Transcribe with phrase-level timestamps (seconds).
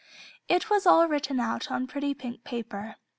[0.47, 2.95] It was all written out on pretty pink paper.